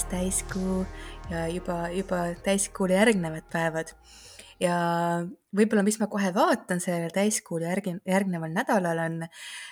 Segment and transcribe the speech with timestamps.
[0.00, 0.86] käes täiskuu
[1.30, 3.92] ja juba, juba täiskuule järgnevad päevad.
[4.60, 4.76] ja
[5.56, 9.22] võib-olla, mis ma kohe vaatan sellele täiskuule järgi, järgneval nädalal on,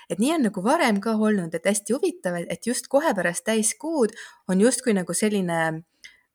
[0.08, 4.14] et nii on nagu varem ka olnud, et hästi huvitav, et just kohe pärast täiskuud
[4.48, 5.58] on justkui nagu selline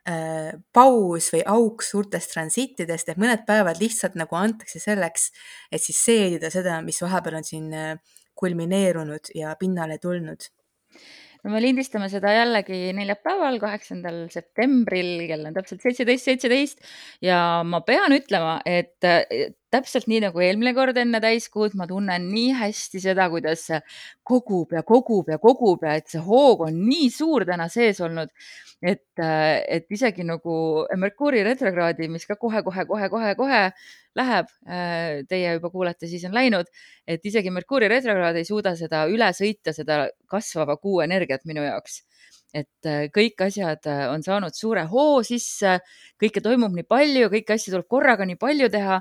[0.07, 5.31] äh, paus või auk suurtest transiitidest, et mõned päevad lihtsalt nagu antakse selleks,
[5.71, 7.97] et siis seedida seda, mis vahepeal on siin äh,
[8.37, 10.49] kulmineerunud ja pinnale tulnud
[11.51, 16.87] me lindistame seda jällegi neljapäeval, kaheksandal septembril, kell on täpselt seitseteist, seitseteist.
[17.25, 17.37] Ja
[17.67, 19.03] ma pean ütlema, et
[19.73, 23.65] täpselt nii nagu eelmine kord enne täiskuud, ma tunnen nii hästi seda, kuidas
[24.27, 28.29] kogub ja kogub ja kogub ja et see hoog on nii suur täna sees olnud,
[28.83, 30.55] et, et isegi nagu
[30.99, 33.63] Merkuuri retrokraadi, mis ka kohe-kohe-kohe-kohe-kohe
[34.19, 34.49] läheb,
[35.29, 36.69] teie juba kuulete, siis on läinud,
[37.07, 42.03] et isegi Merkuuri retrokraad ei suuda seda üle sõita, seda kasvava kuu energiat minu jaoks.
[42.53, 45.79] Et kõik asjad on saanud suure hoo sisse,
[46.21, 48.99] kõike toimub nii palju, kõiki asju tuleb korraga nii palju teha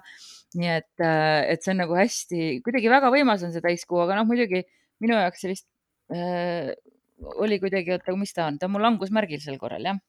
[0.59, 4.19] nii et, äh, et see on nagu hästi, kuidagi väga võimas on see täiskuu, aga
[4.19, 4.65] noh, muidugi
[5.03, 5.67] minu jaoks sellist
[6.15, 6.73] äh,
[7.43, 10.01] oli kuidagi, oota, mis ta on, ta on mul langusmärgil sel korral, jah.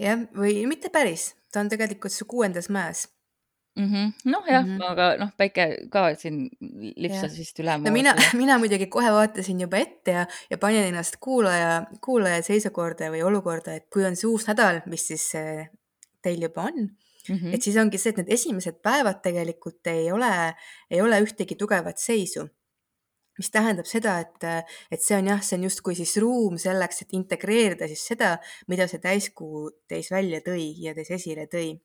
[0.00, 3.06] jah, või mitte päris, ta on tegelikult su kuuendas mäes
[3.78, 4.12] mm -hmm..
[4.30, 4.90] noh, jah mm, -hmm.
[4.90, 6.50] aga noh, päike ka siin
[6.96, 7.78] lipsas vist üle.
[7.78, 13.10] no mina, mina muidugi kohe vaatasin juba ette ja, ja panin ennast kuulaja, kuulaja seisukorda
[13.14, 15.68] või olukorda, et kui on see uus nädal, mis siis äh,
[16.22, 16.90] teil juba on
[17.28, 17.54] Mm -hmm.
[17.54, 20.54] et siis ongi see, et need esimesed päevad tegelikult ei ole,
[20.90, 22.48] ei ole ühtegi tugevat seisu.
[23.38, 27.12] mis tähendab seda, et, et see on jah, see on justkui siis ruum selleks, et
[27.14, 28.32] integreerida siis seda,
[28.66, 31.78] mida see täiskuu teis välja tõi ja teis esile tõi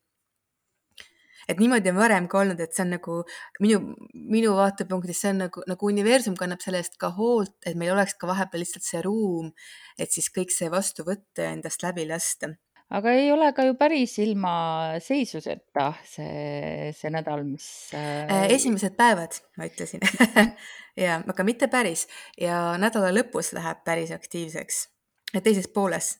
[1.48, 3.20] et niimoodi on varem ka olnud, et see on nagu
[3.62, 3.80] minu,
[4.14, 8.16] minu vaatepunktist, see on nagu, nagu universum kannab selle eest ka hoolt, et meil oleks
[8.18, 9.52] ka vahepeal lihtsalt see ruum,
[9.98, 12.54] et siis kõik see vastu võtta ja endast läbi lasta
[12.94, 14.54] aga ei ole ka ju päris ilma
[15.02, 17.66] seisuseta see, see nädal, mis
[17.96, 18.48] äh, äh,.
[18.54, 20.04] esimesed päevad, ma ütlesin.
[20.94, 22.04] Ja, aga mitte päris.
[22.38, 24.76] Ja nädala lõpus läheb päris aktiivseks.
[25.42, 26.12] Teises pooles,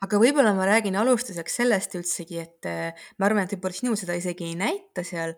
[0.00, 4.16] aga võib-olla ma räägin alustuseks sellest üldsegi, et äh, ma arvan, et võib-olla sinu seda
[4.16, 5.34] isegi ei näita seal,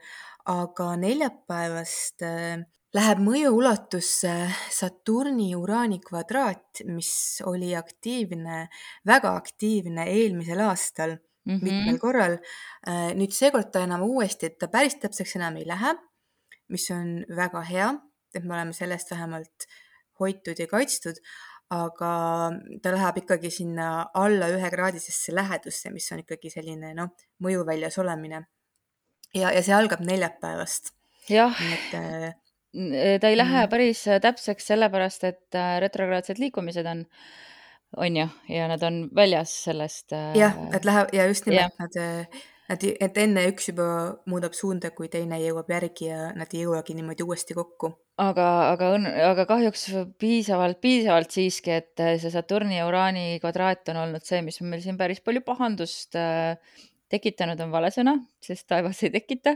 [0.46, 2.22] aga neljapäevast
[2.94, 4.32] äh, läheb mõjuulatusse
[4.72, 8.68] Saturni-Uraani kvadraat, mis oli aktiivne,
[9.06, 11.62] väga aktiivne eelmisel aastal mm -hmm.
[11.62, 12.38] mitmel korral.
[12.88, 15.94] Äh, nüüd seekord ta enam uuesti, et ta päris täpseks enam ei lähe,
[16.68, 17.94] mis on väga hea,
[18.34, 19.66] et me oleme selle eest vähemalt
[20.20, 21.18] hoitud ja kaitstud,
[21.70, 22.50] aga
[22.82, 27.10] ta läheb ikkagi sinna alla ühekraadisesse lähedusse, mis on ikkagi selline noh,
[27.42, 28.46] mõjuväljas olemine.
[29.34, 30.94] ja, ja see algab neljapäevast.
[31.28, 31.62] jah.
[31.72, 32.43] et Äh,
[33.20, 33.70] ta ei lähe mm.
[33.70, 37.04] päris äh, täpseks sellepärast, et äh, retrograadsed liikumised on,
[37.96, 40.14] on ju, ja nad on väljas sellest.
[40.38, 41.86] jah, et läheb ja just nimelt ja.
[41.86, 43.88] nad, nad, et enne üks juba
[44.30, 47.92] muudab suunda, kui teine jõuab järgi ja nad ei jõuagi niimoodi uuesti kokku.
[48.22, 49.86] aga, aga õnn, aga kahjuks
[50.18, 54.82] piisavalt, piisavalt siiski, et see Saturni ja Uraani kvadraat on olnud see, mis on meil
[54.82, 56.58] siin päris palju pahandust äh,
[57.12, 59.54] tekitanud on vale sõna, sest taevas ei tekita,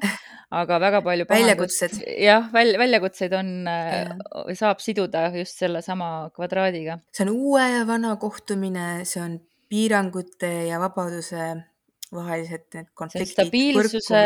[0.55, 1.99] aga väga palju väljakutsed.
[2.23, 4.13] jah, välja, väljakutseid on, äh,
[4.59, 7.01] saab siduda just sellesama kvadraadiga.
[7.13, 11.51] see on uue ja vana kohtumine, see on piirangute ja vabaduse
[12.15, 13.35] vahelised need konfliktid.
[13.35, 14.23] stabiilsuse,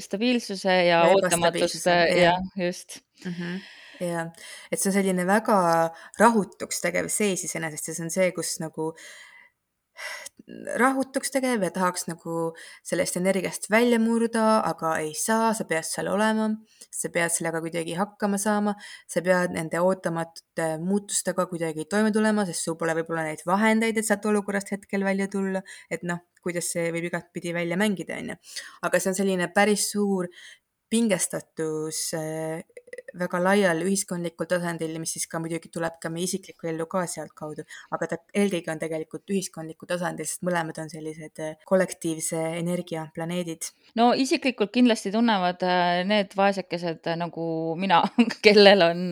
[0.00, 3.34] stabiilsuse ja ootamatuse, jah, just mm.
[3.34, 3.58] -hmm
[4.00, 4.28] ja
[4.70, 5.58] et see on selline väga
[6.20, 8.92] rahutuks tegev seis iseenesest ja see on see, kus nagu
[10.80, 12.52] rahutuks tegev ja tahaks nagu
[12.86, 16.48] sellest energiast välja murda, aga ei saa, sa pead seal olema,
[16.94, 18.74] sa pead sellega kuidagi hakkama saama,
[19.10, 24.08] sa pead nende ootamatute muutustega kuidagi toime tulema, sest sul pole võib-olla neid vahendeid, et
[24.08, 25.62] sealt olukorrast hetkel välja tulla,
[25.92, 28.38] et noh, kuidas see võib igatpidi välja mängida, on ju.
[28.88, 30.30] aga see on selline päris suur
[30.88, 32.06] pingestatus
[33.18, 37.64] väga laial ühiskondlikul tasandil, mis siis ka muidugi tuleb ka meie isiklikku ellu ka sealtkaudu,
[37.94, 43.70] aga ta eelkõige on tegelikult ühiskondlikul tasandil, sest mõlemad on sellised äh, kollektiivse energia planeedid.
[43.98, 47.48] no isiklikult kindlasti tunnevad äh, need vaesekesed nagu
[47.80, 48.02] mina
[48.44, 49.04] kellel on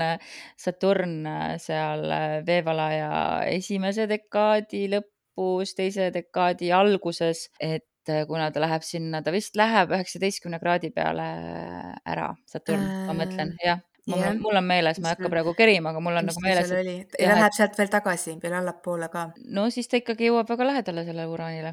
[0.60, 1.18] Saturn
[1.62, 2.06] seal
[2.46, 3.10] veevalaja
[3.50, 9.56] esimese dekaadi lõpus, teise dekaadi alguses, et et äh, kuna ta läheb sinna, ta vist
[9.58, 11.26] läheb üheksateistkümne kraadi peale
[12.06, 13.82] ära, Saturn äh,, ma mõtlen, jah.
[14.06, 14.36] Yeah.
[14.38, 16.70] mul on meeles, ma ei hakka praegu kerima, aga mul on Mis nagu meeles.
[17.18, 19.32] ja läheb sealt veel tagasi, veel allapoole ka.
[19.50, 21.72] no siis ta ikkagi jõuab väga lähedale sellele uraanile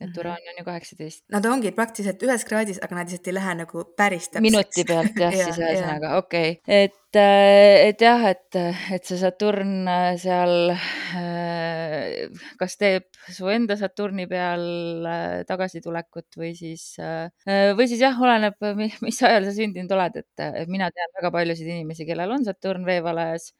[0.00, 0.20] et Mhm.
[0.20, 1.24] Uraan on ju kaheksateist.
[1.34, 4.88] Nad ongi praktiliselt ühes kraadis, aga nad lihtsalt ei lähe nagu päris minuti täpseks.
[4.88, 8.58] pealt jah, Jaa, siis ühesõnaga okei okay., et, et jah, et,
[8.96, 14.64] et see Saturn äh, seal äh, kas teeb su enda Saturni peal
[15.04, 18.56] äh, tagasitulekut või siis, või siis jah, oleneb,
[19.04, 22.88] mis ajal sa sündinud oled, et et mina tean väga paljusid inimesi, kellel on Saturn
[22.88, 23.50] veevalajas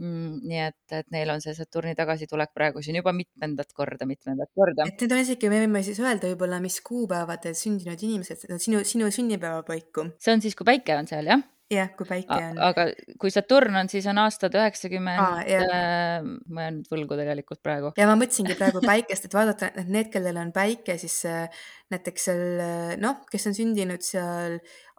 [0.00, 0.42] mm,.
[0.48, 4.88] nii et, et neil on see Saturni tagasitulek praegu siin juba mitmendat korda, mitmendat korda.
[4.90, 9.10] et need on isegi, me võime siis öelda võib-olla, mis kuupäevadel sündinud inimesed, sinu, sinu
[9.14, 10.10] sünnipäeva paiku.
[10.18, 11.44] see on siis, kui päike on seal, jah?
[11.72, 12.58] jah, kui päike on.
[12.62, 12.86] aga
[13.20, 17.92] kui Saturn on, siis on aastad üheksakümmend äh,, ma jään nüüd võlgu tegelikult praegu.
[17.98, 21.64] ja ma mõtlesingi praegu päikest, et vaadata, et need, kellel on päike, siis äh,
[21.94, 24.58] näiteks seal äh, noh, kes on sündinud seal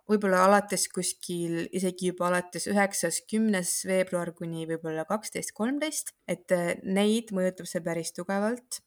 [0.10, 6.76] võib-olla alates kuskil isegi juba alates üheksas, kümnes veebruar kuni võib-olla kaksteist, kolmteist, et äh,
[6.84, 8.82] neid mõjutab see päris tugevalt.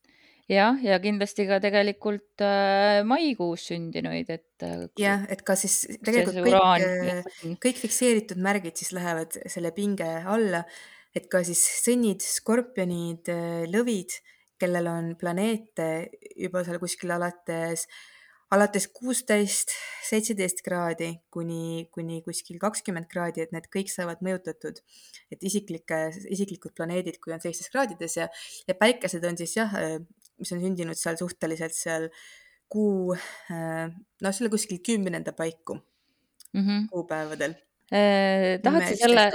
[0.49, 6.39] jah, ja kindlasti ka tegelikult äh, maikuus sündinuid, et äh, jah, et ka siis tegelikult
[6.39, 10.63] see uraan kõik, kõik fikseeritud märgid siis lähevad selle pinge alla,
[11.17, 13.31] et ka siis sõnnid, skorpionid,
[13.73, 14.15] lõvid,
[14.59, 15.89] kellel on planeete
[16.39, 17.89] juba seal kuskil alates,
[18.55, 19.75] alates kuusteist,
[20.09, 24.81] seitseteist kraadi kuni, kuni kuskil kakskümmend kraadi, et need kõik saavad mõjutatud.
[25.33, 25.99] et isiklike,
[26.33, 28.29] isiklikud planeedid, kui on sellistes kraadides ja,
[28.69, 29.75] ja päikesed on siis jah,
[30.39, 32.09] mis on sündinud seal suhteliselt seal
[32.73, 33.15] kuu,
[33.53, 35.79] noh, selle kuskil kümnenda paiku
[36.53, 36.89] mm -hmm.
[36.91, 37.55] kuupäevadel.
[38.63, 39.31] tahad sa selle,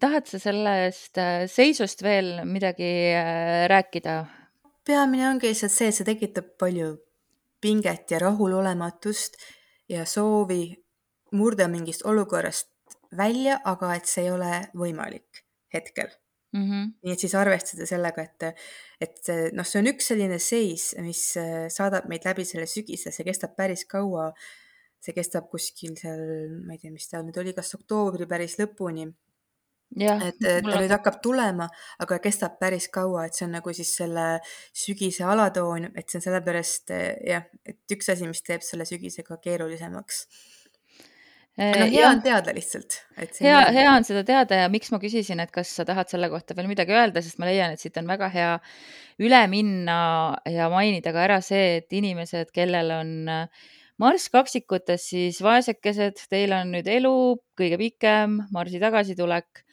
[0.00, 4.24] tahad sa sellest äh, seisust veel midagi äh, rääkida?
[4.86, 6.96] peamine ongi lihtsalt see, et see tekitab palju
[7.60, 9.36] pinget ja rahulolematust
[9.88, 10.76] ja soovi
[11.32, 12.70] murda mingist olukorrast
[13.16, 15.44] välja, aga et see ei ole võimalik
[15.74, 16.08] hetkel.
[16.56, 16.84] Mm -hmm.
[17.04, 18.42] nii et siis arvestada sellega, et,
[19.00, 23.10] et see- noh, see on üks selline seis, mis äh, saadab meid läbi selle sügise,
[23.12, 24.32] see kestab päris kaua.
[25.00, 26.18] see kestab kuskil seal,
[26.66, 29.04] ma ei tea, mis ta nüüd oli, kas oktoobri päris lõpuni,
[29.96, 31.68] jah, et et ta nüüd hakkab tulema,
[32.02, 34.26] aga kestab päris kaua, et see on nagu siis selle
[34.76, 39.40] sügise alatoon, et see on sellepärast eh, jah, et üks asi, mis teeb selle sügisega
[39.44, 40.22] keerulisemaks.
[41.58, 43.72] noh, hea jah on, teada lihtsalt, hea, on.
[43.74, 46.70] hea on seda teada ja miks ma küsisin, et kas sa tahad selle kohta veel
[46.70, 48.52] midagi öelda, sest ma leian, et siit on väga hea
[49.18, 49.98] üle minna
[50.46, 53.66] ja mainida ka ära see, et inimesed, kellel on äh,
[53.98, 57.10] Marss kaksikutes, siis vaesekesed, teil on nüüd elu
[57.58, 59.64] kõige pikem Marsi tagasitulek,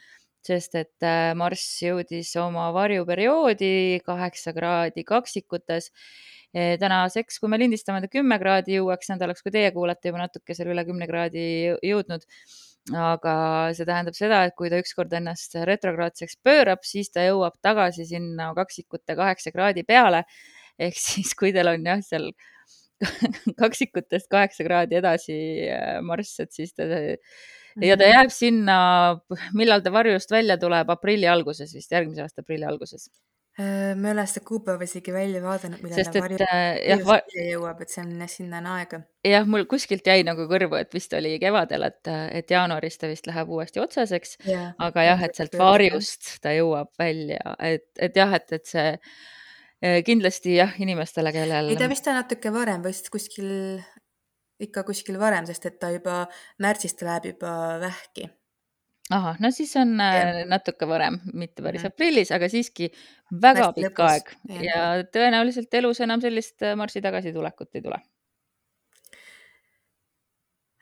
[0.46, 5.92] sest et äh, Marss jõudis oma varjuperioodi kaheksa kraadi kaksikutes.
[6.56, 10.70] tänaseks, kui me lindistame, ta kümme kraadi jõuaks, nädalaks, kui teie kuulate juba natuke seal
[10.72, 12.24] üle kümne kraadi jõ- jõudnud.
[12.96, 13.34] aga
[13.76, 18.54] see tähendab seda, et kui ta ükskord ennast retrograadseks pöörab, siis ta jõuab tagasi sinna
[18.56, 20.24] kaksikute kaheksa kraadi peale.
[20.80, 22.32] ehk siis, kui teil on jah, seal
[23.62, 25.38] kaksikutest kaheksa kraadi edasi
[25.70, 26.88] äh, Marss, et siis ta
[27.82, 28.12] ja ta Mhm.
[28.14, 28.76] jääb sinna,
[29.54, 33.10] millal ta varjust välja tuleb, aprilli alguses vist, järgmise aasta aprilli alguses.
[33.56, 37.44] Äh, ma ei ole seda kuupäeva isegi välja vaadanud, millal sest ta varju äh, välja
[37.54, 39.00] jõuab, et see on sinna on aega.
[39.24, 43.30] jah, mul kuskilt jäi nagu kõrvu, et vist oli kevadel, et, et jaanuaris ta vist
[43.30, 48.36] läheb uuesti otseseks, jah, aga jah, et sealt varjust ta jõuab välja, et, et jah,
[48.36, 53.08] et, et see eh, kindlasti jah, inimestele, kellel ei, ta vist on natuke varem, vist
[53.14, 53.80] kuskil,
[54.60, 56.26] ikka kuskil varem, sest et ta juba
[56.64, 58.30] märtsis ta läheb juba vähki.
[59.12, 61.92] ahah, no siis on äh, natuke varem, mitte päris Mhm.
[61.94, 62.88] aprillis, aga siiski
[63.32, 64.64] väga Märtsi pikk aeg jah.
[64.64, 68.00] ja tõenäoliselt elus enam sellist äh, Marsi tagasitulekut ei tule.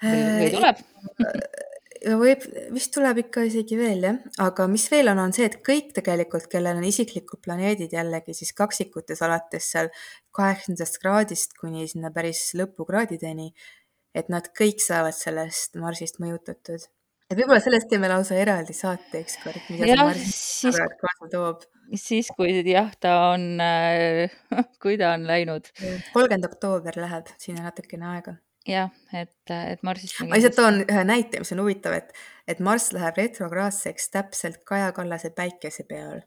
[0.04, 0.78] või, või tuleb?
[2.04, 2.44] ja võib,
[2.74, 6.50] vist tuleb ikka isegi veel jah, aga mis veel on, on see, et kõik tegelikult,
[6.52, 9.92] kellel on isiklikud planeedid jällegi siis kaksikutes alates seal
[10.36, 13.52] kaheksandast kraadist kuni sinna päris lõpukraadideni,
[14.18, 16.88] et nad kõik saavad sellest Marsist mõjutatud.
[17.30, 21.68] et võib-olla sellest teeme lausa eraldi saate ükskord, mida see jah, Marsi siis, kaasa toob.
[21.96, 24.34] siis kui jah, ta on äh,
[24.84, 25.72] kui ta on läinud
[26.14, 28.38] kolmkümmend oktoober läheb, siin on natukene aega.
[28.68, 32.14] jah, et, et Marsist ma lihtsalt toon ühe näite, mis on huvitav, et,
[32.48, 36.22] et Marss läheb retrograadseks täpselt Kaja Kallase päikese peal.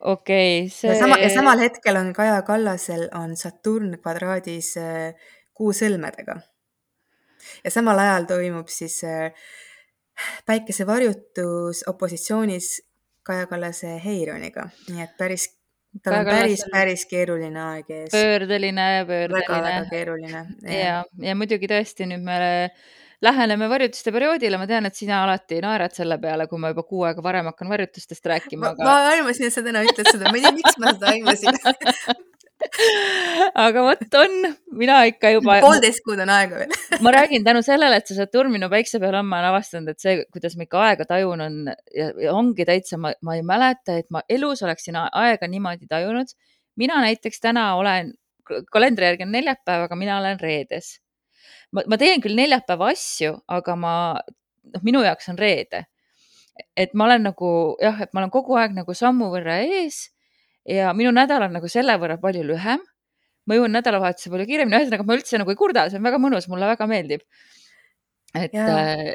[0.00, 5.74] okei okay,, see sama, ja samal hetkel on Kaja Kallasel on Saturn kvadraadis äh, kuu
[5.76, 6.38] sõlmedega.
[7.64, 9.50] ja samal ajal toimub siis äh,
[10.46, 12.78] päikese varjutus opositsioonis
[13.22, 15.46] Kaja Kallase Heironiga, nii et päris,
[16.00, 18.10] tal on päris, päris keeruline aeg ees.
[18.14, 20.42] pöördeline, väga-väga pöördeline keeruline.
[20.78, 22.40] ja, ja muidugi tõesti nüüd me
[23.22, 27.04] läheneme varjutuste perioodile, ma tean, et sina alati naerad selle peale, kui ma juba kuu
[27.06, 30.40] aega varem hakkan varjutustest rääkima, ma, aga ma aimasin, et sa täna ütled seda, ma
[30.40, 31.60] ei tea, miks ma seda aimasin.
[33.66, 34.36] aga vot on,
[34.78, 35.58] mina ikka juba.
[35.64, 39.18] poolteist kuud on aega veel ma räägin tänu sellele, et sa Saturn minu päikse peal
[39.18, 41.58] on, ma olen avastanud, et see, kuidas ma ikka aega tajun, on
[41.96, 46.32] ja, ja ongi täitsa, ma, ma ei mäleta, et ma elus oleksin aega niimoodi tajunud.
[46.76, 48.14] mina näiteks täna olen,
[48.72, 50.94] kalendri järgi on neljapäev, aga mina olen reedes.
[51.72, 53.94] ma, ma teen küll neljapäeva asju, aga ma,
[54.74, 55.84] noh, minu jaoks on reede.
[56.76, 60.11] et ma olen nagu jah, et ma olen kogu aeg nagu sammu võrra ees
[60.68, 62.82] ja minu nädal on nagu selle võrra palju lühem.
[63.46, 66.46] ma jõuan nädalavahetuse palju kiiremini, ühesõnaga ma üldse nagu ei kurda, see on väga mõnus,
[66.50, 67.24] mulle väga meeldib.
[68.38, 68.60] et, et,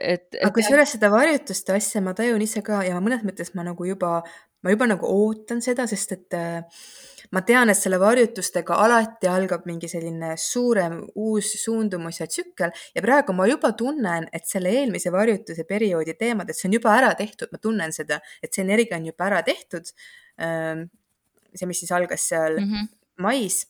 [0.01, 0.41] et.
[0.41, 4.19] aga kusjuures seda varjutuste asja ma tajun ise ka ja mõnes mõttes ma nagu juba,
[4.63, 6.83] ma juba nagu ootan seda, sest et äh,
[7.31, 13.03] ma tean, et selle varjutustega alati algab mingi selline suurem uus suundumus ja tsükkel ja
[13.03, 17.15] praegu ma juba tunnen, et selle eelmise varjutuse perioodi teemad, et see on juba ära
[17.15, 19.91] tehtud, ma tunnen seda, et see energia on juba ära tehtud
[21.55, 22.87] see, mis siis algas seal mm -hmm.
[23.23, 23.65] mais.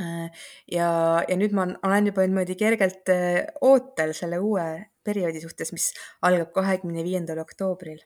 [0.00, 0.30] Äh,
[0.70, 0.88] ja,
[1.28, 5.90] ja nüüd ma olen juba niimoodi kergelt äh, ootel selle uue perioodi suhtes, mis
[6.22, 7.98] algab kahekümne viiendal oktoobril.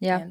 [0.00, 0.22] jah,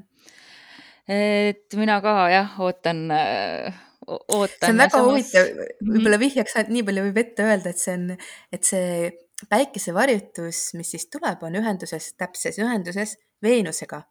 [1.07, 3.73] et mina ka jah, ootan äh,
[4.07, 4.59] ootan.
[4.61, 5.93] see on väga huvitav, mhm.
[5.93, 8.09] võib-olla vihjaks ainult nii palju võib ette öelda, et see on,
[8.57, 9.13] et see
[9.51, 14.03] päikesevarjutus, mis siis tuleb, on ühenduses, täpses ühenduses Veenusega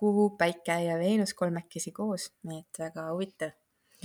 [0.00, 3.56] Kuu, Päike ja Veenus kolmekesi koos, nii et väga huvitav.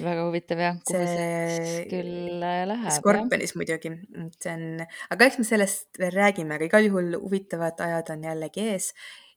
[0.03, 2.89] väga huvitav jah, kuhu see, küll äh, läheb.
[2.97, 3.93] Skorpionis muidugi,
[4.43, 4.81] see on,
[5.15, 8.89] aga eks me sellest veel räägime, aga igal juhul huvitavad ajad on jällegi ees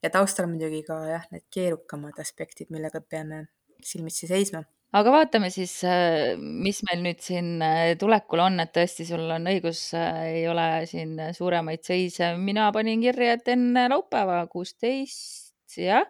[0.02, 3.44] ja taustal muidugi ka jah, need keerukamad aspektid, millega peame
[3.86, 4.64] silmitsi seisma
[4.98, 9.46] aga vaatame siis, äh, mis meil nüüd siin äh, tulekul on, et tõesti, sul on
[9.54, 12.34] õigus, ei ole siin suuremaid seise.
[12.34, 16.02] mina panin kirja, et enne laupäeva kuusteist, jah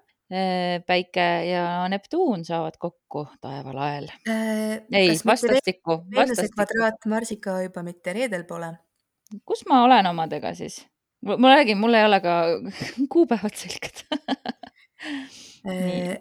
[0.87, 4.80] päike ja Neptuun saavad kokku taevalael äh,.
[4.92, 6.02] ei, vastastikku.
[6.14, 8.75] Veenuse kvadraat Marsiga juba mitte reedel pole.
[9.49, 10.87] kus ma olen omadega siis?
[11.23, 12.42] ma räägin, mul ei ole ka
[13.12, 14.18] kuupäevad selged äh,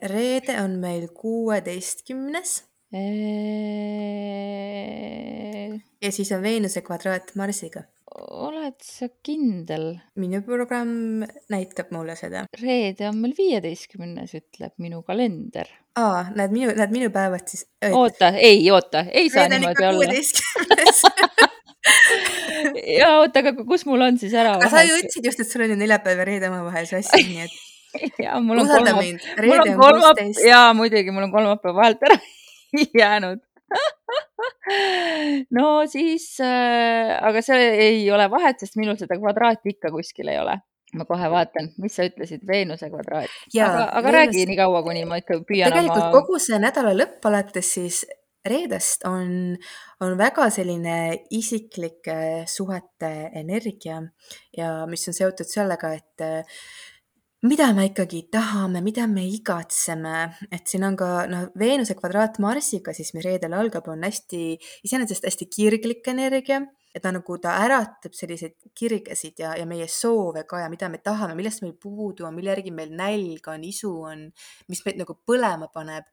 [0.14, 2.64] reede on meil kuueteistkümnes
[2.96, 3.00] äh....
[6.02, 7.84] ja siis on Veenuse kvadraat Marsiga
[8.18, 10.00] oled sa kindel?
[10.20, 12.46] minu programm näitab mulle seda.
[12.62, 15.70] reede on meil viieteistkümnes, ütleb minu kalender.
[16.00, 17.68] aa, näed minu, näed minu päevad siis.
[17.92, 20.04] oota, ei oota, ei saa niimoodi olla.
[23.00, 24.58] ja oota, aga kus mul on siis ära?
[24.58, 27.46] aga sa ju ütlesid just, et sul on ju neljapäev ja reede omavahel sassi, nii
[27.46, 27.60] et.
[28.26, 29.30] ja mul on kolmapäev.
[29.46, 32.20] mul on kolmapäev, jaa muidugi, mul on kolmapäev vahelt ära
[33.02, 33.47] jäänud
[35.58, 40.40] no siis äh,, aga see ei ole vahet, sest minul seda kvadraati ikka kuskil ei
[40.42, 40.58] ole.
[40.98, 43.32] ma kohe vaatan, mis sa ütlesid, Veenuse kvadraat.
[43.56, 44.16] aga, aga Veenus...
[44.20, 46.14] räägi nii kaua, kuni ma ikka püüan tegelikult oma.
[46.16, 48.06] kogu see nädala lõpp alates siis
[48.48, 49.58] reedest on,
[50.04, 50.98] on väga selline
[51.36, 54.00] isiklike suhete energia
[54.56, 56.56] ja mis on seotud sellega, et
[57.46, 62.94] mida me ikkagi tahame, mida me igatseme, et siin on ka noh, Veenuse kvadraat Marsiga
[62.98, 66.64] siis, mis reedel algab, on hästi, iseenesest hästi kirglik energia,
[66.96, 70.98] et ta nagu, ta äratab selliseid kirgesid ja, ja meie soove ka ja mida me
[71.04, 74.26] tahame, millest meil puudu on, mille järgi meil nälg on, isu on,
[74.72, 76.10] mis meid nagu põlema paneb.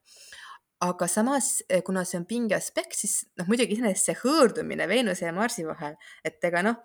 [0.85, 5.25] Aga samas, eh, kuna see on pinge aspekt, siis noh, muidugi iseenesest see hõõrdumine Veenuse
[5.25, 6.83] ja Marsi vahel, et ega noh,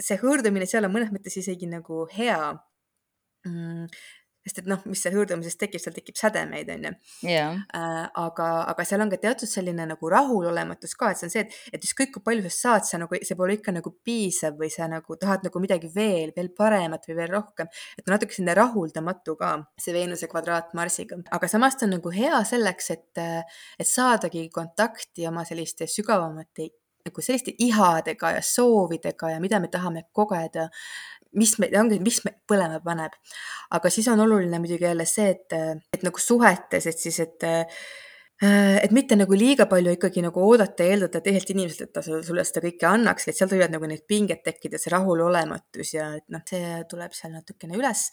[0.00, 2.56] see hõõrdumine seal on mõnes mõttes isegi nagu hea
[3.48, 3.88] mm,
[4.44, 6.90] sest et noh, mis seal hõõrdumises tekib, seal tekib sädemeid, onju.
[7.78, 11.44] Äh, aga, aga seal on ka teatud selline nagu rahulolematus ka, et see on see,
[11.46, 14.68] et, et ükskõik kui palju sa saad, sa nagu, see pole ikka nagu piisav või
[14.74, 17.72] sa nagu tahad nagu midagi veel, veel paremat või veel rohkem.
[17.96, 22.44] et natuke selline rahuldamatu ka, see Veenuse kvadraat Marsiga, aga samas ta on nagu hea
[22.44, 23.24] selleks, et,
[23.80, 26.68] et saadagi kontakti oma selliste sügavamate
[27.04, 30.70] nagu selliste ihadega ja soovidega ja mida me tahame kogeda
[31.38, 33.14] mis meid, ongi, mis meid põlema paneb.
[33.74, 35.54] aga siis on oluline muidugi jälle see, et,
[35.92, 37.46] et nagu suhetes, et siis, et
[38.44, 42.42] et mitte nagu liiga palju ikkagi nagu oodata ja eeldada teiselt inimeselt, et ta sulle
[42.44, 46.42] seda kõike annaks, vaid seal võivad nagu need pinged tekkida, see rahulolematus ja et noh,
[46.50, 48.08] see tuleb seal natukene üles.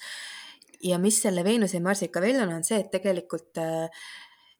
[0.82, 3.58] ja mis selle Veenuse ja Marsiga veel on, on see, et tegelikult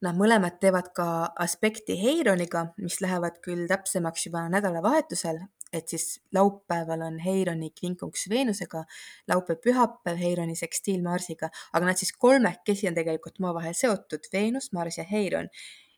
[0.06, 1.08] noh, mõlemad teevad ka
[1.46, 8.84] aspekti Heironiga, mis lähevad küll täpsemaks juba nädalavahetusel, et siis laupäeval on Heironi kvinkunks Veenusega,
[9.32, 15.08] laupäev-pühapäev Heironi sekstiil Marsiga, aga nad siis kolmekesi on tegelikult omavahel seotud, Veenus, Mars ja
[15.08, 15.50] Heiron.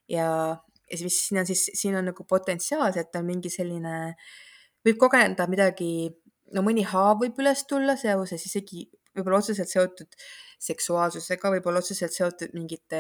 [0.10, 0.28] ja,
[0.92, 4.16] ja siis siin on siis, siin on nagu potentsiaalselt on mingi selline,
[4.86, 6.10] võib kogeda midagi,
[6.54, 10.20] no mõni haav võib üles tulla seoses isegi võib-olla otseselt seotud
[10.64, 13.00] seksuaalsusega, võib-olla otseselt seotud mingite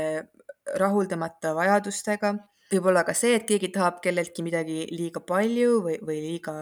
[0.80, 2.34] rahuldamata vajadustega,
[2.78, 6.56] võib-olla ka see, et keegi tahab kelleltki midagi liiga palju või, või liiga,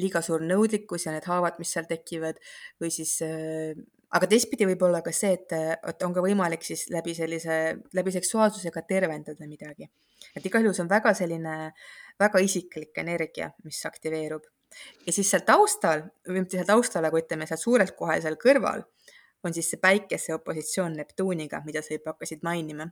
[0.00, 2.40] liiga suur nõudlikkus ja need haavad, mis seal tekivad
[2.82, 3.78] või siis äh,
[4.14, 7.56] aga teistpidi võib olla ka see, et, et on ka võimalik siis läbi sellise,
[7.96, 9.90] läbi seksuaalsusega tervendada midagi.
[10.34, 11.56] et igal juhul see on väga selline,
[12.20, 14.44] väga isiklik energia, mis aktiveerub.
[15.06, 18.84] ja siis seal taustal, või mitte seal taustal, aga ütleme seal suurelt kohe seal kõrval
[19.44, 22.88] on siis see päikese opositsioon Neptuuniga, mida sa juba hakkasid mainima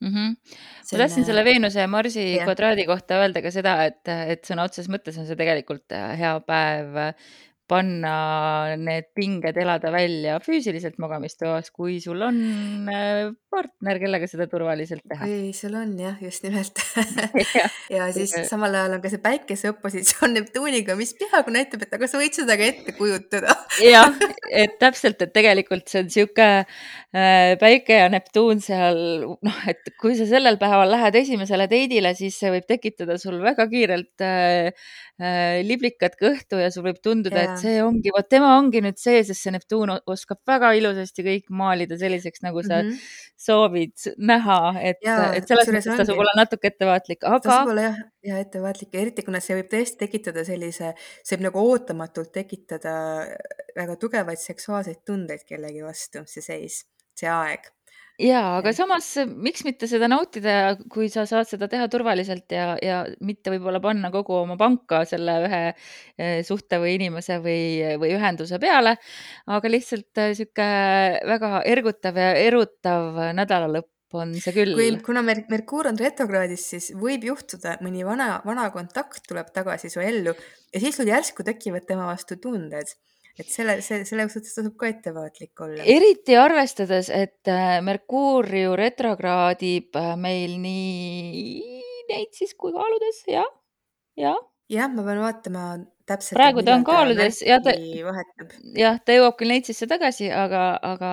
[0.00, 0.08] mm.
[0.08, 0.56] -hmm.
[0.92, 2.44] ma tahtsin selle Veenuse ja Marsi yeah.
[2.44, 6.34] kvadraadi kohta öelda ka seda, et, et sõna otseses mõttes on see tegelikult äh, hea
[6.46, 6.98] päev
[7.70, 8.14] panna
[8.80, 12.40] need pinged elada välja füüsiliselt magamistoas, kui sul on
[12.90, 15.26] äh, partner, kellega seda turvaliselt teha.
[15.26, 16.78] kui sul on jah, just nimelt.
[17.56, 21.94] Ja, ja siis samal ajal on ka see päikese opositsioon Neptuuniga, mis peaaegu näitab, et
[21.96, 23.56] aga sa võid seda ka ette kujutada.
[23.82, 24.14] Jah,
[24.50, 29.00] et täpselt, et tegelikult see on sihuke äh, päike ja Neptuun seal,
[29.34, 33.66] noh, et kui sa sellel päeval lähed esimesele date'ile, siis see võib tekitada sul väga
[33.70, 34.70] kiirelt äh,
[35.20, 39.22] äh, liblikad kõhtu ja sul võib tunduda, et see ongi, vot tema ongi nüüd see,
[39.26, 43.08] sest see Neptuun oskab väga ilusasti kõik maalida selliseks, nagu sa mm -hmm.
[43.46, 47.40] soovid näha, et, et selles mõttes tasub olla natuke ettevaatlik, aga.
[47.48, 47.98] tasub olla jah,
[48.30, 52.94] ja ettevaatlik eriti kuna see võib tõesti tekitada sellise, see võib nagu ootamatult tekitada
[53.76, 56.84] väga tugevaid seksuaalseid tundeid kellegi vastu, see seis,
[57.16, 57.70] see aeg
[58.20, 63.02] jaa, aga samas miks mitte seda nautida, kui sa saad seda teha turvaliselt ja, ja
[63.24, 68.60] mitte võib-olla panna kogu oma panka selle ühe eh, suhte või inimese või, või ühenduse
[68.62, 68.96] peale,
[69.50, 70.68] aga lihtsalt eh, sihuke
[71.32, 74.74] väga ergutav ja erutav nädalalõpp on see küll.
[74.74, 79.92] kui, kuna Mer Merkuur on retrokraadis, siis võib juhtuda, mõni vana, vana kontakt tuleb tagasi
[79.92, 82.90] su ellu ja siis sul järsku tekivad tema vastu tunded
[83.40, 85.84] et selle, see, selle suhtes tasub ka ettevaatlik olla.
[85.88, 91.78] eriti arvestades, et äh, Merkuur ju retrokraadib äh, meil nii
[92.10, 93.46] Neitsis kui kaaludes, jah,
[94.18, 94.38] jah.
[94.72, 95.66] jah, ma pean vaatama
[96.10, 96.36] täpselt.
[96.38, 97.74] praegu ta on kaaludes ja ta,
[98.78, 101.12] jah, ta jõuab küll Neitsisse tagasi, aga, aga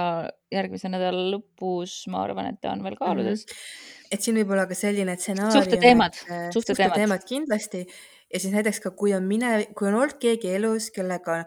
[0.54, 3.56] järgmise nädala lõpus ma arvan, et ta on veel kaaludes mm.
[3.56, 4.12] -hmm.
[4.16, 5.64] et siin võib olla ka selline stsenaarium.
[5.64, 6.54] suhteteemad, suhteteemad.
[6.58, 7.86] suhteteemad kindlasti
[8.34, 11.44] ja siis näiteks ka, kui on mine, kui on olnud keegi elus, kellega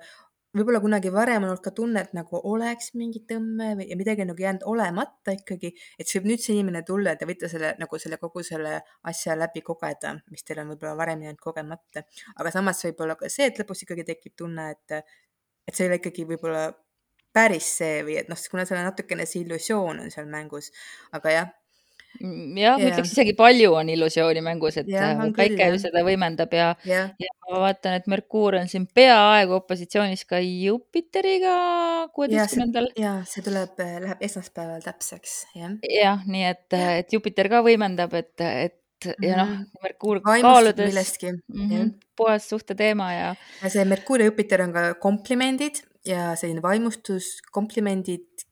[0.56, 4.24] võib-olla kunagi varem on olnud ka tunne, et nagu oleks mingi tõmme või ja midagi
[4.24, 7.50] on nagu jäänud olemata ikkagi, et siis võib nüüd see inimene tulla ja te võite
[7.52, 12.04] selle nagu selle kogu selle asja läbi kogeda, mis teil on võib-olla varem jäänud kogemata.
[12.36, 15.00] aga samas võib olla ka see, et lõpus ikkagi tekib tunne, et,
[15.68, 16.70] et see ei ole ikkagi võib-olla
[17.32, 20.72] päris see või et noh, kuna seal on natukene see illusioon on seal mängus,
[21.14, 21.56] aga jah
[22.20, 26.52] jah, ma ütleks isegi palju on illusiooni mängus, et ja, äh, päike ju seda võimendab
[26.56, 27.04] ja, ja.
[27.20, 31.54] ja ma vaatan, et Merkuur on siin peaaegu opositsioonis ka Jupiteriga
[32.16, 32.90] kuueteistkümnendal.
[33.00, 35.78] ja see tuleb, äh, läheb esmaspäeval täpseks, jah.
[35.86, 38.76] jah, nii et, et Jupiter ka võimendab, et, et
[39.22, 39.84] ja noh, mhm.
[39.84, 41.68] Merkuur kaaludes millestki mm.
[41.68, 43.34] -hmm, puhas suhteteema ja.
[43.62, 48.44] ja see Merkuur ja Jupiter on ka komplimendid ja selline vaimustus, komplimendid,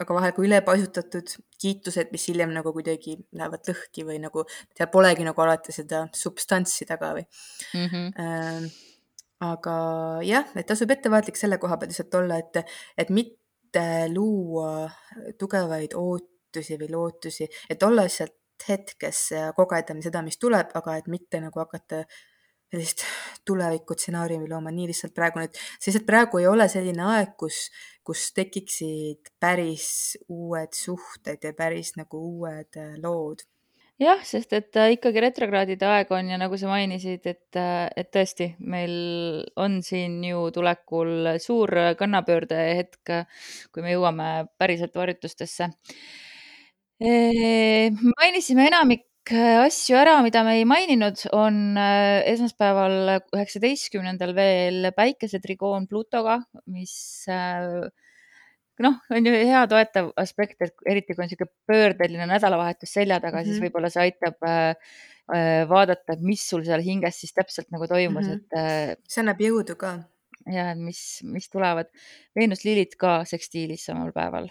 [0.00, 4.44] aga vahel ka ülepaisutatud kiitused, mis hiljem nagu kuidagi lähevad lõhki või nagu
[4.76, 7.86] seal polegi nagu alati seda substantsi taga või mm.
[7.86, 8.10] -hmm.
[8.24, 8.92] Äh,
[9.44, 9.76] aga
[10.24, 14.86] jah, et tasub ettevaatlik selle koha pealt lihtsalt olla, et, et mitte luua
[15.40, 21.10] tugevaid ootusi või lootusi, et olla lihtsalt hetkes ja kogeda seda, mis tuleb, aga et
[21.10, 22.04] mitte nagu hakata
[22.72, 23.04] sellist
[23.46, 27.68] tulevikutsenaariumi looma, nii lihtsalt praegu need, sest praegu ei ole selline aeg, kus
[28.04, 29.88] kus tekiksid päris
[30.28, 33.44] uued suhted ja päris nagu uued äh, lood
[34.00, 38.10] jah, sest et äh, ikkagi retrokraadide aeg on ja nagu sa mainisid, et, äh, et
[38.12, 38.92] tõesti, meil
[39.60, 43.14] on siin ju tulekul suur kannapöörde hetk,
[43.72, 44.28] kui me jõuame
[44.60, 45.72] päriselt varjutustesse.
[47.04, 57.22] mainisime enamik asju ära, mida me ei maininud, on esmaspäeval, üheksateistkümnendal veel päikesetrigoon Plutoga, mis
[58.82, 63.38] noh, on ju hea toetav aspekt, et eriti kui on niisugune pöördeline nädalavahetus selja taga
[63.38, 63.46] mm, -hmm.
[63.46, 63.66] siis mhm.
[63.66, 68.42] võib-olla see aitab äh, vaadata, mis sul seal hinges siis täpselt nagu toimus mm, -hmm.
[68.42, 68.96] et äh,.
[69.08, 69.94] see annab jõudu ka.
[70.52, 71.88] ja mis, mis tulevad.
[72.36, 74.50] Veenus Lillit ka sekstiilis samal päeval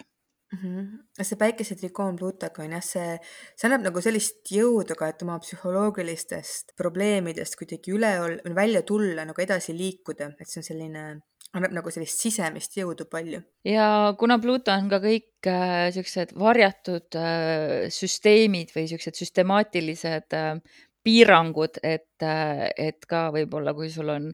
[0.56, 1.22] -hmm.
[1.22, 3.18] see päikesetrikoon Plutoga on jah, see,
[3.56, 9.24] see annab nagu sellist jõudu ka, et oma psühholoogilistest probleemidest kuidagi üle olla, välja tulla,
[9.24, 11.04] nagu edasi liikuda, et see on selline
[11.54, 13.40] annab nagu sellist sisemist jõudu palju.
[13.68, 20.58] ja kuna Pluto on ka kõik äh, siuksed varjatud äh, süsteemid või siuksed süstemaatilised äh,
[21.04, 24.30] piirangud, et, et ka võib-olla, kui sul on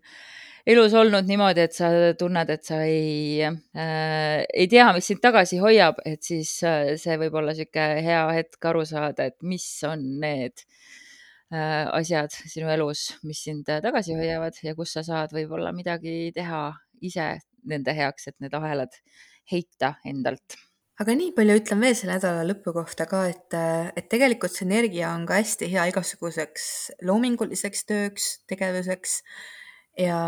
[0.68, 5.60] elus olnud niimoodi, et sa tunned, et sa ei äh,, ei tea, mis sind tagasi
[5.62, 10.04] hoiab, et siis äh, see võib olla niisugune hea hetk aru saada, et mis on
[10.22, 10.64] need
[11.52, 16.68] äh, asjad sinu elus, mis sind tagasi hoiavad ja kus sa saad võib-olla midagi teha
[17.00, 17.36] ise
[17.68, 18.96] nende heaks, et need ahelad
[19.50, 20.58] heita endalt.
[21.00, 23.54] Aga nii palju ütlen veel selle nädala lõpu kohta ka, et,
[23.96, 26.66] et tegelikult see energia on ka hästi hea igasuguseks
[27.08, 29.14] loominguliseks tööks, tegevuseks
[30.00, 30.20] ja,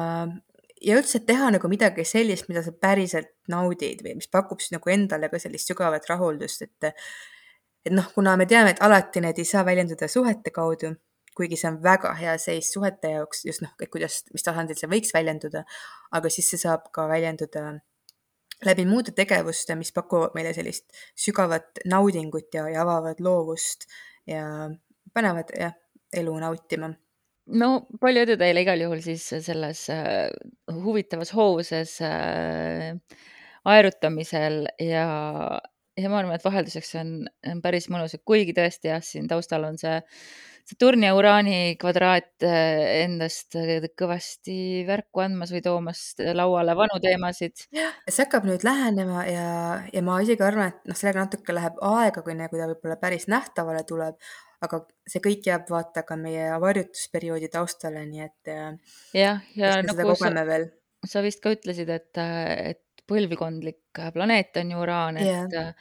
[0.82, 4.92] ja üldse teha nagu midagi sellist, mida sa päriselt naudid või mis pakub siis nagu
[4.92, 6.92] endale ka sellist sügavat rahuldust, et
[7.82, 10.92] et noh, kuna me teame, et alati need ei saa väljenduda suhete kaudu,
[11.34, 14.90] kuigi see on väga hea seis suhete jaoks, just noh, et kuidas, mis tasandil see
[14.90, 15.64] võiks väljenduda,
[16.14, 17.72] aga siis see saab ka väljenduda
[18.66, 23.88] läbi muude tegevuste, mis pakuvad meile sellist sügavat naudingut ja, ja avavad loovust
[24.30, 24.44] ja
[25.14, 25.74] panevad jah,
[26.12, 26.92] elu nautima.
[27.46, 27.68] No
[28.00, 30.28] palju edu teile igal juhul siis selles äh,
[30.84, 32.92] huvitavas hoovuses äh,
[33.64, 35.06] aerutamisel ja,
[35.98, 37.12] ja ma arvan, et vahelduseks on,
[37.50, 39.98] on päris mõnus, kuigi tõesti jah, siin taustal on see
[40.62, 43.56] Saturni ja Uraani kvadraat äh, endast
[43.98, 46.02] kõvasti värku andmas või toomas
[46.38, 47.64] lauale vanu teemasid.
[47.72, 49.48] see hakkab nüüd lähenema ja,
[49.92, 53.82] ja ma isegi arvan, et noh, sellega natuke läheb aega, kuni ta võib-olla päris nähtavale
[53.88, 54.20] tuleb,
[54.62, 60.14] aga see kõik jääb vaata ka meie varjutusperioodi taustale, nii et äh, jah, ja nagu
[60.14, 60.70] sa, veel.
[61.02, 65.76] sa vist ka ütlesid, et, et põlvkondlik planeet on ju Uraan, et yeah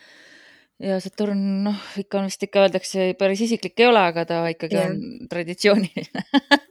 [0.81, 4.77] ja Saturn, noh, ikka on vist ikka öeldakse, päris isiklik ei ole, aga ta ikkagi
[4.77, 4.89] yeah.
[4.89, 6.23] on traditsiooniline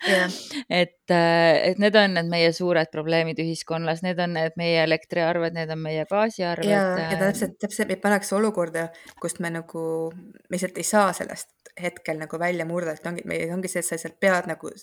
[0.09, 0.35] yeah.
[0.83, 5.55] et, äh, et need on need meie suured probleemid ühiskonnas, need on need meie elektriarved,
[5.57, 6.71] need on meie gaasiarved.
[6.71, 8.89] ja, ja ta täpselt, täpselt meid pannakse olukorda,
[9.23, 13.55] kust me nagu, me lihtsalt ei saa sellest hetkel nagu välja murda, et ongi, meil
[13.55, 14.75] ongi see, et sa lihtsalt pead nagu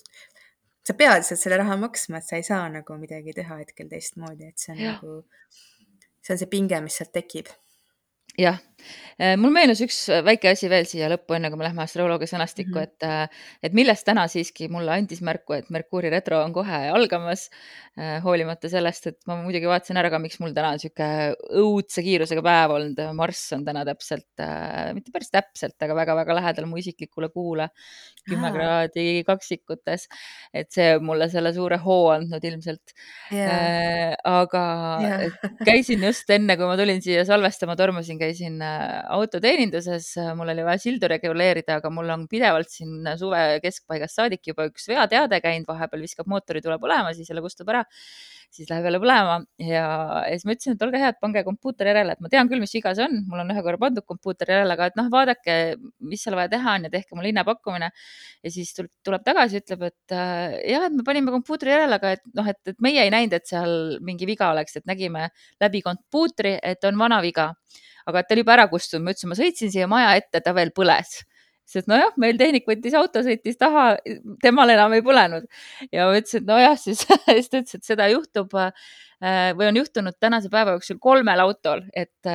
[0.88, 4.48] sa pead lihtsalt selle raha maksma, et sa ei saa nagu midagi teha hetkel teistmoodi,
[4.48, 4.96] et see on ja.
[4.96, 5.22] nagu,
[6.24, 7.52] see on see pinge, mis sealt tekib
[8.38, 8.77] jah, äh,
[9.40, 12.76] mul meenus üks äh, väike asi veel siia lõppu, enne kui me lähme astroloogia sõnastikku
[12.76, 12.86] mm, -hmm.
[12.86, 17.48] et, äh, et millest täna siiski mulle andis märku, et Merkuuri retro on kohe algamas.
[18.22, 22.70] hoolimata sellest, et ma muidugi vaatasin ära ka, miks mul täna niisugune õudse kiirusega päev
[22.76, 23.00] olnud.
[23.18, 24.38] Marss on täna täpselt,
[24.94, 27.66] mitte päris täpselt, aga väga-väga lähedal mu isiklikule kuule,
[28.28, 30.06] kümme kraadi kaksikutes.
[30.54, 32.94] et see mulle selle suure hoo andnud ilmselt
[33.32, 34.14] yeah..
[34.22, 34.62] aga
[35.02, 35.50] yeah.
[35.66, 38.67] käisin just enne, kui ma tulin siia salvestama, tormasin käisin äh,
[39.18, 44.68] autoteeninduses, mul oli vaja sildu reguleerida, aga mul on pidevalt siin suve keskpaigast saadik juba
[44.70, 47.84] üks veateade käinud, vahepeal viskab mootori, tuleb põlema, siis jälle kustub ära
[48.54, 49.36] siis läheb jälle põlema.
[49.60, 49.84] Ja,
[50.26, 52.74] ja siis ma ütlesin, et olge head, pange kompuuter järele, et ma tean küll, mis
[52.74, 55.56] viga see on, mul on ühe korra pandud kompuuter järele, aga et noh, vaadake,
[56.10, 57.90] mis seal vaja teha on ja tehke mulle hinnapakkumine.
[58.44, 62.24] ja siis tuleb, tagasi, ütleb, et äh, jah, et me panime kompuutri järele, aga et
[62.38, 65.28] noh, et, et meie ei näinud, et seal mingi viga oleks, et nägime
[65.62, 67.52] läbi kompuutri, et on vana viga.
[68.08, 70.72] Aga ta oli juba ära kustunud, ma ütlesin, ma sõitsin siia maja ette, ta veel
[70.72, 71.18] põles
[71.68, 73.90] sest nojah, meil tehnik võttis auto, sõitis taha,
[74.42, 75.44] temal enam ei põlenud.
[75.92, 78.72] Ja ma ütlesin, et nojah, siis, siis ta ütles, et seda juhtub äh,
[79.58, 82.32] või on juhtunud tänase päeva jooksul kolmel autol, et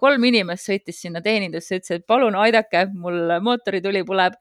[0.00, 4.38] kolm inimest sõitis sinna teenindusse, ütles, et palun aidake, mul mootorituli põleb.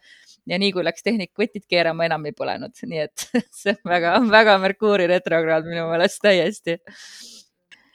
[0.50, 3.26] Ja nii kui läks tehnik võtit keerama, enam ei põlenud, nii et
[3.60, 6.80] see on väga-väga Merkuuri retrokraad minu meelest täiesti.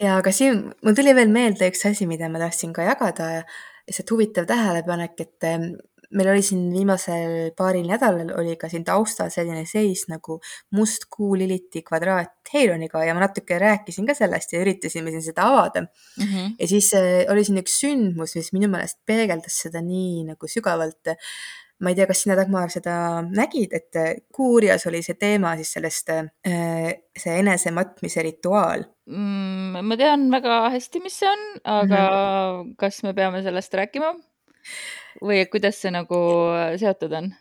[0.03, 3.31] Ja aga siin mul tuli veel meelde üks asi, mida ma tahtsin ka jagada,
[3.89, 5.49] lihtsalt huvitav tähelepanek, et
[6.11, 10.39] meil oli siin viimasel paaril nädalal oli ka siin taustal selline seis nagu
[10.77, 15.49] must kuu Liliti kvadraat Heironiga ja ma natuke rääkisin ka sellest ja üritasime siin seda
[15.51, 16.25] avada mm.
[16.25, 16.55] -hmm.
[16.59, 21.15] ja siis äh, oli siin üks sündmus, mis minu meelest peegeldas seda nii nagu sügavalt
[21.83, 25.73] ma ei tea, kas sina, Dagmar, seda nägid, et äh, Kuurias oli see teema siis
[25.77, 29.81] sellest, äh, see enesematmise rituaal mm,?
[29.89, 32.77] ma tean väga hästi, mis see on, aga mm -hmm.
[32.79, 34.15] kas me peame sellest rääkima
[35.23, 36.21] või kuidas see nagu
[36.81, 37.33] seotud on?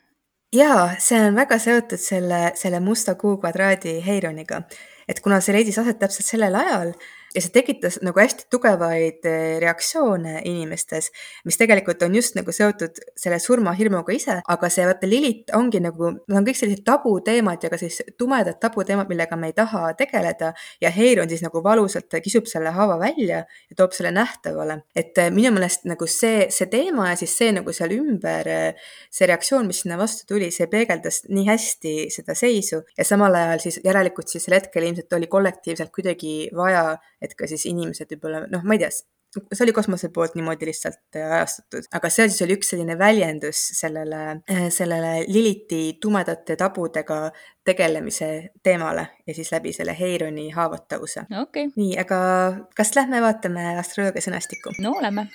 [0.54, 4.64] jaa, see on väga seotud selle, selle musta kuu kvadraadi Heironiga,
[5.08, 6.94] et kuna see leidis aset täpselt sellel ajal
[7.36, 11.10] ja see tekitas nagu hästi tugevaid eh, reaktsioone inimestes,
[11.48, 16.12] mis tegelikult on just nagu seotud selle surmahirmuga ise, aga see vaata Lilith ongi nagu,
[16.14, 20.54] need on kõik sellised tabuteemad ja ka siis tumedad tabuteemad, millega me ei taha tegeleda.
[20.82, 24.84] Ja Heiron siis nagu valusalt kisub selle haava välja ja toob selle nähtavale.
[24.96, 28.92] et eh, minu meelest nagu see, see teema ja siis see nagu seal ümber, eh,
[29.12, 32.84] see reaktsioon, mis sinna vastu tuli, see peegeldas nii hästi seda seisu.
[32.98, 37.50] Ja samal ajal siis järelikult siis sel hetkel ilmselt oli kollektiivselt kuidagi vaja et ka
[37.50, 38.92] siis inimesed võib-olla noh, ma ei tea,
[39.34, 43.62] see oli kosmose poolt niimoodi lihtsalt äh, ajastatud, aga seal siis oli üks selline väljendus
[43.80, 47.20] sellele, äh, sellele Liliti tumedate tabudega
[47.66, 48.30] tegelemise
[48.64, 52.20] teemale ja siis läbi selle Heironi haavatavuse okay., nii, aga
[52.78, 54.76] kas lähme vaatame astroloogia sõnastikku?
[54.84, 55.28] no lähme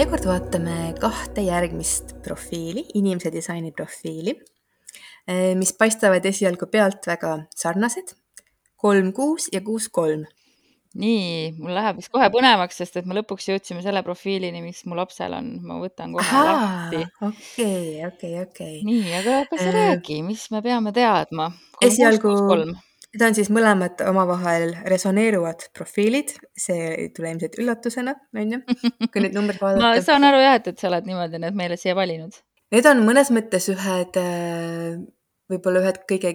[0.00, 4.32] seekord vaatame kahte järgmist profiili, inimese disaini profiili,
[5.28, 8.14] eh, mis paistavad esialgu pealt väga sarnased,
[8.80, 10.24] kolm kuus ja kuus kolm.
[11.00, 14.96] nii, mul läheb vist kohe põnevaks, sest et me lõpuks jõudsime selle profiilini, mis mu
[14.98, 17.04] lapsel on, ma võtan kohe Ahaa, lahti.
[17.28, 18.76] okei, okei, okei.
[18.88, 21.52] nii, aga, sa äh, räägi, mis me peame teadma?
[21.84, 22.38] esialgu
[23.10, 28.60] Need on siis mõlemad omavahel resoneeruvad profiilid, see ei tule ilmselt üllatusena, on ju,
[29.10, 29.82] kui neid numbreid vaadata.
[29.82, 32.38] ma saan aru jah, et, et sa oled niimoodi need meile siia valinud.
[32.70, 34.20] Need on mõnes mõttes ühed,
[35.50, 36.32] võib-olla ühed kõige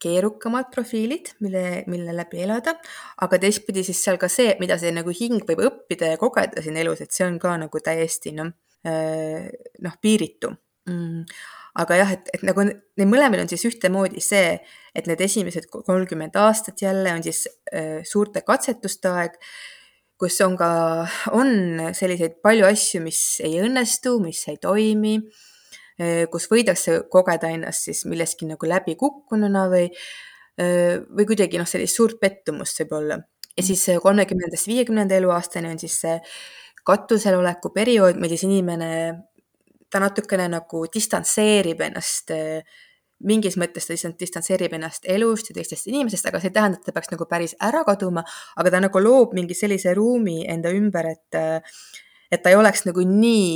[0.00, 2.78] keerukamad profiilid, mille, mille läbi elada,
[3.24, 6.80] aga teistpidi siis seal ka see, mida see nagu hing võib õppida ja kogeda siin
[6.80, 8.52] elus, et see on ka nagu täiesti noh,
[8.88, 9.52] äh,
[9.84, 10.52] noh, piiritu.
[10.88, 11.28] Mm
[11.76, 14.56] aga jah, et, et nagu neil mõlemal on siis ühtemoodi see,
[14.96, 19.36] et need esimesed kolmkümmend aastat jälle on siis äh, suurte katsetuste aeg,
[20.16, 20.70] kus on ka,
[21.36, 21.50] on
[21.96, 28.06] selliseid palju asju, mis ei õnnestu, mis ei toimi äh,, kus võidakse kogeda ennast siis
[28.08, 33.20] milleski nagu läbikukkununa või äh,, või kuidagi noh, sellist suurt pettumust võib-olla.
[33.56, 36.16] ja siis kolmekümnendast viiekümnenda eluaastani on siis see
[36.86, 38.90] katusel oleku periood, mil siis inimene
[39.96, 42.76] ta natukene nagu distantseerib ennast äh,
[43.24, 46.88] mingis mõttes ta lihtsalt distantseerib ennast elust ja teistest inimesest, aga see ei tähenda, et
[46.88, 48.24] ta peaks nagu päris ära kaduma,
[48.60, 51.78] aga ta nagu loob mingi sellise ruumi enda ümber, et äh,
[52.32, 53.50] et ta ei oleks nagu nii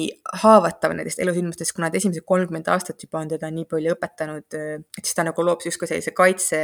[0.44, 4.76] haavatav nendest elusündmustest, kuna need esimesed kolmkümmend aastat juba on teda nii palju õpetanud, äh,
[4.96, 6.62] et siis ta nagu loob justkui sellise kaitse,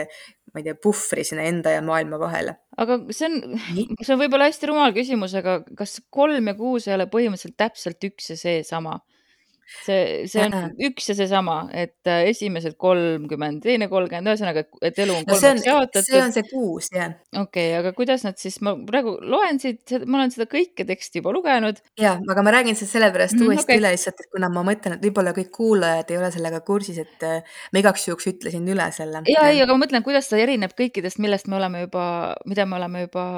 [0.55, 2.57] ma ei tea, puhvri sinna enda ja maailma vahele.
[2.79, 3.59] aga see on,
[4.05, 8.09] see on võib-olla hästi rumal küsimus, aga kas kolm ja kuus ei ole põhimõtteliselt täpselt
[8.09, 9.01] üks ja seesama?
[9.66, 10.55] See, see on
[10.88, 15.66] üks ja seesama, et äh, esimesed kolmkümmend, teine kolmkümmend, ühesõnaga, et elu on no kolmeks
[15.66, 16.07] jaotatud.
[16.07, 17.16] see on see kuus, jah.
[17.33, 21.22] okei okay,, aga kuidas nad siis, ma praegu loen siit, ma olen seda kõike teksti
[21.22, 21.83] juba lugenud.
[22.00, 23.83] ja, aga ma räägin seda sellepärast mm, uuesti okay.
[23.83, 27.26] üle lihtsalt, et kuna ma mõtlen, et võib-olla kõik kuulajad ei ole sellega kursis, et
[27.26, 29.26] äh, ma igaks juhuks ütlesin üle selle.
[29.33, 32.09] ja ei, aga ma mõtlen, kuidas ta erineb kõikidest, millest me oleme juba,
[32.46, 33.29] mida me oleme juba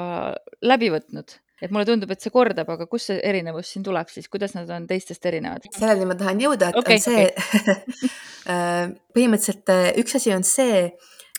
[0.61, 4.29] läbi võtnud et mulle tundub, et see kordab, aga kust see erinevus siin tuleb siis,
[4.31, 5.67] kuidas nad on teistest erinevad?
[5.75, 8.09] selleni ma tahan jõuda, et okay, on see okay.
[8.49, 10.85] Äh, põhimõtteliselt äh, üks asi on see,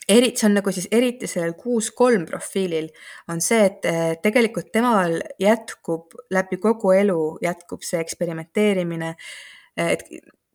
[0.06, 2.86] eriti, see on nagu siis eriti sellel kuus kolm profiilil
[3.32, 9.14] on see, et äh, tegelikult temal jätkub läbi kogu elu, jätkub see eksperimenteerimine.
[9.80, 10.04] et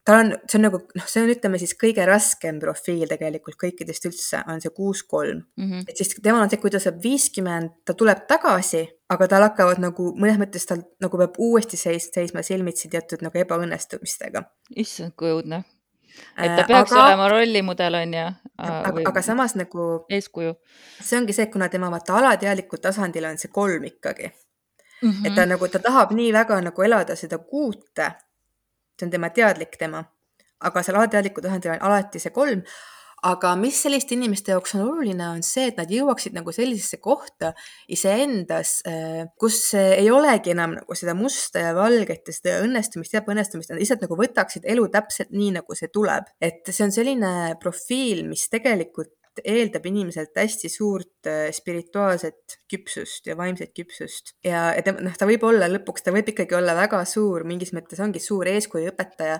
[0.05, 4.07] tal on, see on nagu noh, see on, ütleme siis kõige raskem profiil tegelikult kõikidest
[4.09, 5.69] üldse on see kuus kolm mm.
[5.69, 5.85] -hmm.
[5.89, 9.81] et siis temal on see, kui ta saab viiskümmend, ta tuleb tagasi, aga tal hakkavad
[9.81, 14.45] nagu mõnes mõttes tal nagu peab uuesti seis, seisma silmitsi teatud nagu ebaõnnestumistega.
[14.75, 15.63] issand, kui õudne.
[16.37, 18.27] et ta äh, peaks aga, olema rollimudel on ju.
[18.57, 20.05] aga, aga samas nagu.
[20.09, 20.55] eeskuju.
[21.01, 25.09] see ongi see, kuna tema vaata alateadlikul tasandil on see kolm ikkagi mm.
[25.09, 25.27] -hmm.
[25.27, 28.11] et ta nagu, ta tahab nii väga nagu elada seda kuute
[28.95, 30.03] see on tema teadlik tema,
[30.65, 32.65] aga seal alateadliku tasandil on alati see kolm.
[33.25, 37.53] aga mis selliste inimeste jaoks on oluline, on see, et nad jõuaksid nagu sellisesse kohta
[37.89, 43.23] iseendas, äh, kus ei olegi enam nagu seda musta ja valget ja seda õnnestumist ja
[43.23, 46.29] ebaõnnestumist, nad lihtsalt nagu võtaksid elu täpselt nii, nagu see tuleb.
[46.37, 47.31] et see on selline
[47.63, 54.83] profiil, mis tegelikult eeldab inimeselt hästi suurt äh, spirituaalset küpsust ja vaimset küpsust ja, ja
[54.85, 58.21] ta, noh, ta võib olla lõpuks, ta võib ikkagi olla väga suur, mingis mõttes ongi
[58.23, 59.37] suur eeskuju õpetaja,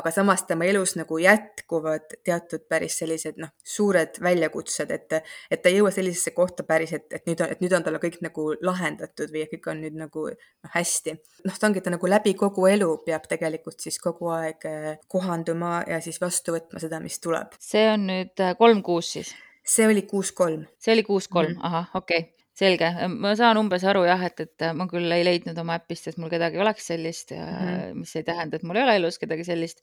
[0.00, 5.18] aga samas tema elus nagu jätkuvad teatud päris sellised noh, suured väljakutsed, et,
[5.50, 8.02] et ta ei jõua sellisesse kohta päris, et, et nüüd on, et nüüd on talle
[8.02, 11.16] kõik nagu lahendatud või kõik on nüüd nagu noh, hästi.
[11.46, 15.80] noh, ta ongi, ta nagu läbi kogu elu peab tegelikult siis kogu aeg äh, kohanduma
[15.88, 17.56] ja siis vastu võtma seda, mis tuleb.
[17.62, 19.35] see on nüüd äh, kolm kuus siis?
[19.66, 20.64] See oli kuus kolm.
[20.78, 24.40] see oli kuus kolm mm, ahah, okei okay selge, ma saan umbes aru jah, et,
[24.46, 27.98] et ma küll ei leidnud oma äpist, et mul kedagi oleks sellist mm -hmm.
[28.00, 29.82] mis ei tähenda, et mul ei ole elus kedagi sellist.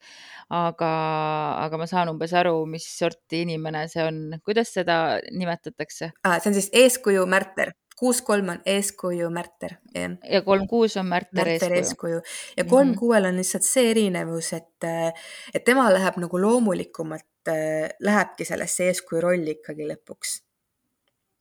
[0.49, 0.89] aga,
[1.65, 6.39] aga ma saan umbes aru, mis sorti inimene see on, kuidas seda nimetatakse ah,?
[6.39, 9.77] see on siis eeskuju märter, kuus kolm on eeskuju märter.
[10.29, 12.21] ja kolm kuus on märter, märter eeskuju.
[12.57, 12.99] ja kolm mm -hmm.
[12.99, 14.89] kuuel on lihtsalt see erinevus, et,
[15.53, 17.51] et tema läheb nagu loomulikumalt,
[17.99, 20.41] lähebki sellesse eeskuju rolli ikkagi lõpuks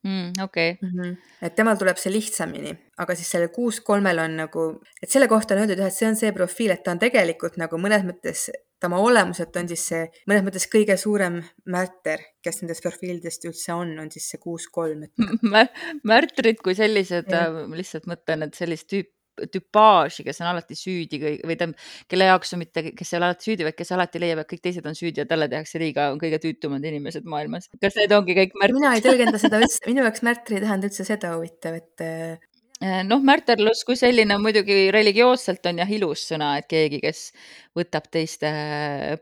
[0.02, 0.32] mm,.
[0.42, 0.88] okei okay.
[0.90, 1.00] mm.
[1.00, 1.16] -hmm.
[1.42, 4.66] et temal tuleb see lihtsamini, aga siis sellel kuus kolmel on nagu,
[5.02, 7.56] et selle kohta on öeldud jah, et see on see profiil, et ta on tegelikult
[7.56, 8.50] nagu mõnes mõttes,
[8.82, 11.40] ta oma olemuselt on siis see mõnes mõttes kõige suurem
[11.70, 15.26] märter, kes nendest profiilidest üldse on, on siis see kuus kolm et....
[16.12, 21.54] märtrid kui sellised, äh, lihtsalt mõtlen, et sellist tüüpi tüpaaži, kes on alati süüdi või
[21.56, 21.78] tähendab,
[22.10, 24.60] kelle jaoks on mitte, kes ei ole alati süüdi, vaid kes alati leiab, et kõik
[24.66, 27.70] teised on süüdi ja talle tehakse liiga, on kõige tüütumad inimesed maailmas.
[27.80, 28.76] kas need ongi kõik märtrid?
[28.76, 32.38] mina ei tõlgenda seda üldse, minu jaoks märtri ei tähenda üldse seda huvitav, et Äh,
[33.06, 37.20] noh, märterlus kui selline muidugi religioosselt on jah ilus sõna, et keegi, kes
[37.76, 38.50] võtab teiste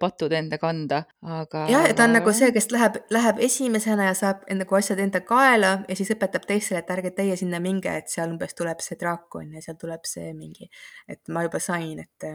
[0.00, 1.66] patud enda kanda, aga.
[1.70, 5.76] jah, ta on nagu see, kes läheb, läheb esimesena ja saab nagu asjad enda kaela
[5.88, 9.54] ja siis õpetab teistele, et ärge teie sinna minge, et seal umbes tuleb see draakon
[9.56, 10.70] ja seal tuleb see mingi,
[11.10, 12.30] et ma juba sain, et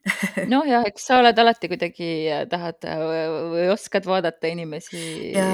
[0.52, 2.12] noh, jah, eks sa oled alati kuidagi
[2.50, 2.86] tahad
[3.52, 5.32] või oskad vaadata inimesi.
[5.34, 5.48] ja,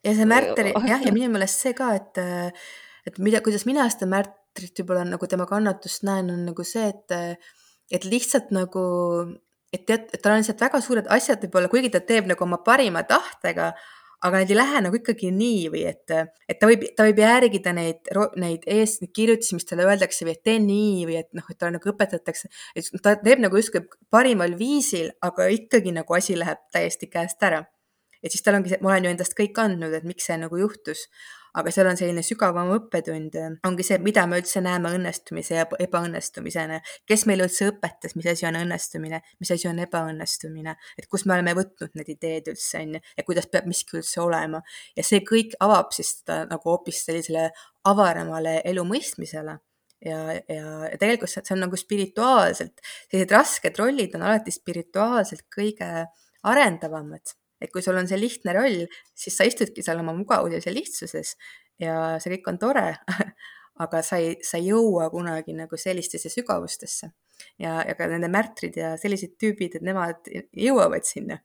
[0.00, 2.22] ja see märter jah, ja minu meelest see ka, et
[3.06, 7.46] et mida, kuidas mina seda märtrit võib-olla nagu tema kannatust näen, on nagu see, et,
[7.92, 8.82] et lihtsalt nagu,
[9.72, 12.60] et tead, et tal on lihtsalt väga suured asjad võib-olla, kuigi ta teeb nagu oma
[12.66, 13.72] parima tahtega,
[14.20, 16.12] aga need ei lähe nagu ikkagi nii või et,
[16.50, 18.10] et ta võib, ta võib järgida neid,
[18.42, 21.56] neid ees, neid kirjutisi, mis talle öeldakse või et tee nii või et noh, et
[21.56, 26.60] talle nagu õpetatakse, et ta teeb nagu justkui parimal viisil, aga ikkagi nagu asi läheb
[26.74, 27.64] täiesti käest ära.
[28.20, 30.58] et siis tal ongi see, ma olen ju endast kõik andnud, et miks see nagu
[30.60, 31.06] juhtus
[31.58, 33.36] aga seal on selline sügavam õppetund,
[33.66, 38.46] ongi see, mida me üldse näeme õnnestumise ja ebaõnnestumisena, kes meile üldse õpetas, mis asi
[38.48, 42.94] on õnnestumine, mis asi on ebaõnnestumine, et kust me oleme võtnud need ideed üldse on
[42.98, 43.02] ju?
[43.16, 44.62] Ja kuidas peab miski üldse olema?
[44.98, 47.48] Ja see kõik avab siis seda nagu hoopis sellisele
[47.88, 49.58] avaramale elu mõistmisele.
[50.00, 55.90] Ja, ja, ja tegelikult see, on nagu spirituaalselt, sellised rasked rollid on alati spirituaalselt kõige
[56.48, 60.72] arendavamad et kui sul on see lihtne roll, siis sa istudki seal oma mugavuses ja
[60.74, 61.36] lihtsuses
[61.80, 62.86] ja see kõik on tore
[63.84, 67.10] aga sa ei, sa ei jõua kunagi nagu sellistesse sügavustesse.
[67.58, 71.40] ja, ja ka nende märtrid ja sellised tüübid, et nemad jõuavad sinna.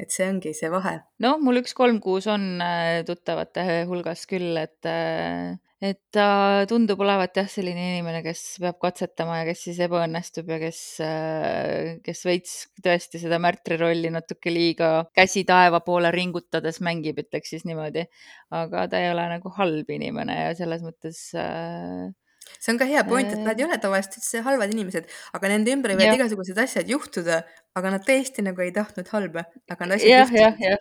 [0.00, 0.96] et see ongi see vahe.
[1.22, 7.02] noh, mul üks kolm kuus on äh, tuttavate hulgas küll, et äh, et ta tundub
[7.04, 12.24] olevat jah, selline inimene, kes peab katsetama ja kes siis ebaõnnestub ja kes, äh, kes
[12.28, 18.06] veits tõesti seda märtri rolli natuke liiga käsi taeva poole ringutades mängib, ütleks siis niimoodi.
[18.54, 22.12] aga ta ei ole nagu halb inimene ja selles mõttes äh,
[22.58, 23.70] see on ka hea point, et nad ei äh.
[23.70, 27.42] ole tavaliselt üldse halvad inimesed, aga nende ümber võivad igasugused asjad juhtuda,
[27.78, 30.80] aga nad tõesti nagu ei tahtnud halba, aga need asjad jah, jah, jah,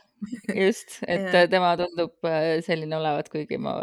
[0.67, 1.47] just, et ja.
[1.51, 2.31] tema tundub
[2.65, 3.79] selline olevat, kuigi ma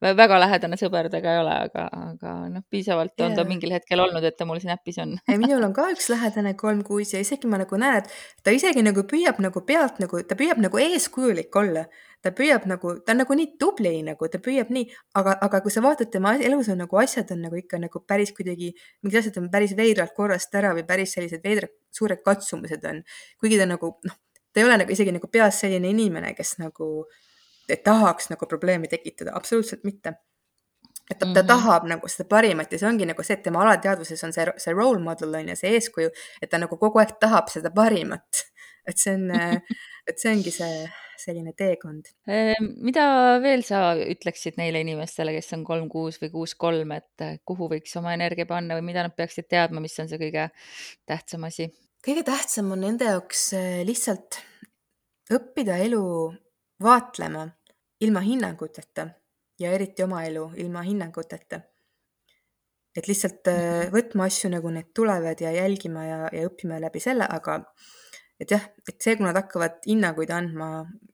[0.00, 3.38] väga lähedane sõber ta ka ei ole, aga, aga noh, piisavalt on yeah.
[3.38, 6.52] ta mingil hetkel olnud, et ta mul siin äpis on minul on ka üks lähedane
[6.58, 10.20] kolm kuus ja isegi ma nagu näen, et ta isegi nagu püüab nagu pealt nagu,
[10.28, 11.86] ta püüab nagu eeskujulik olla.
[12.22, 14.86] Ta püüab nagu, ta on nagu nii tubli nagu, ta püüab nii,
[15.20, 18.32] aga, aga kui sa vaatad tema elus on nagu asjad on nagu ikka nagu päris
[18.36, 23.02] kuidagi, mingid asjad on päris veidralt korrast ära või päris sellised veidrad suured katsumused on.
[23.40, 24.18] kuigi ta nagu noh,
[24.52, 27.04] ta ei ole nagu isegi nagu peas selline inimene, kes nagu
[27.84, 30.14] tahaks nagu probleemi tekitada, absoluutselt mitte.
[31.10, 31.34] et ta, mm -hmm.
[31.34, 34.46] ta tahab nagu seda parimat ja see ongi nagu see, et tema alateadvuses on see,
[34.56, 36.10] see role model on ju, see eeskuju,
[36.42, 38.26] et ta nagu kogu aeg tahab seda parimat.
[38.86, 39.30] Et see on,
[40.08, 42.10] et see ongi see selline teekond.
[42.30, 43.06] Ehm, mida
[43.42, 47.96] veel sa ütleksid neile inimestele, kes on kolm kuus või kuus kolm, et kuhu võiks
[47.98, 50.50] oma energia panna või mida nad peaksid teadma, mis on see kõige
[51.08, 51.70] tähtsam asi?
[52.06, 54.38] kõige tähtsam on nende jaoks eh, lihtsalt
[55.34, 56.02] õppida elu
[56.82, 57.48] vaatlema
[58.00, 59.08] ilma hinnanguteta
[59.58, 61.60] ja eriti oma elu ilma hinnanguteta.
[62.96, 63.92] et lihtsalt äh, mhm.
[63.92, 67.58] võtma asju nagu need tulevad ja jälgima ja, ja õppima läbi selle, aga
[68.40, 70.70] et jah, et see, kui nad hakkavad hinnanguid andma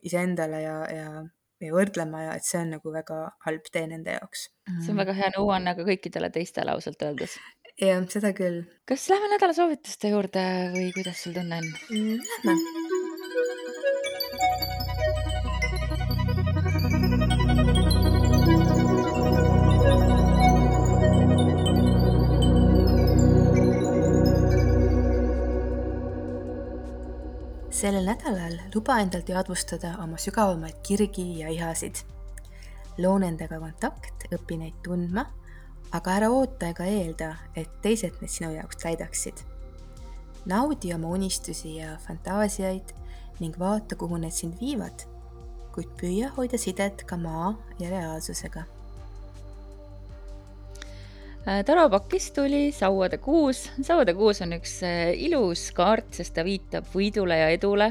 [0.07, 1.25] iseendale ja, ja,
[1.63, 4.49] ja võrdlema ja et see on nagu väga halb tee nende jaoks.
[4.81, 7.39] see on väga hea nõuanne ka kõikidele teistele ausalt öeldes.
[7.81, 8.65] jah, seda küll.
[8.89, 11.73] kas lähme nädala soovituste juurde või kuidas sul tunne on?
[11.91, 13.02] Mm, lähme
[27.83, 32.05] sellel nädalal luba endal teadvustada oma sügavamaid kirgi ja ihasid.
[32.99, 35.25] loo nendega kontakt, õpi neid tundma,
[35.91, 39.43] aga ära oota ega eelda, et teised need sinu jaoks täidaksid.
[40.47, 42.95] naudi oma unistusi ja fantaasiaid
[43.41, 45.03] ning vaata, kuhu need sind viivad,
[45.75, 48.63] kuid püüa hoida sidet ka maa ja reaalsusega
[51.43, 53.65] Äh, Taro pakist tuli sauade kuus.
[53.83, 57.89] sauade kuus on üks äh, ilus kaart, sest ta viitab võidule ja edule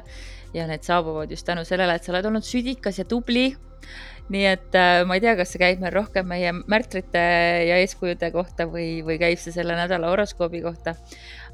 [0.55, 3.49] ja need saabuvad just tänu sellele, et sa oled olnud südikas ja tubli
[4.31, 7.25] nii et äh, ma ei tea, kas see käib meil rohkem meie märtrite
[7.67, 10.95] ja eeskujude kohta või, või käib see selle nädala horoskoobi kohta.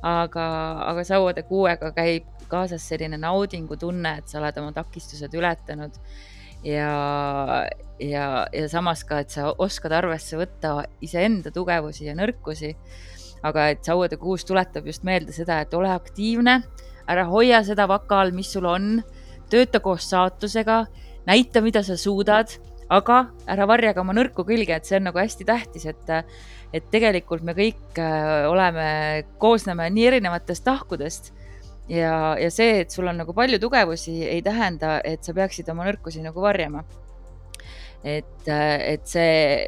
[0.06, 0.48] aga,
[0.94, 5.98] aga sauade kuuega käib kaasas selline naudingutunne, et sa oled oma takistused ületanud
[6.68, 7.68] ja,
[8.00, 12.76] ja, ja samas ka, et sa oskad arvesse võtta iseenda tugevusi ja nõrkusi.
[13.46, 16.56] aga et sauade kuus tuletab just meelde seda, et ole aktiivne,
[17.08, 19.04] ära hoia seda vaka all, mis sul on,
[19.52, 20.88] tööta koos saatusega,
[21.30, 22.56] näita, mida sa suudad,
[22.90, 26.10] aga ära varja ka oma nõrku külge, et see on nagu hästi tähtis, et,
[26.74, 28.90] et tegelikult me kõik äh, oleme,
[29.38, 31.32] koosneme nii erinevatest tahkudest
[31.90, 35.88] ja, ja see, et sul on nagu palju tugevusi, ei tähenda, et sa peaksid oma
[35.88, 36.84] nõrkusi nagu varjama.
[38.04, 39.68] et, et see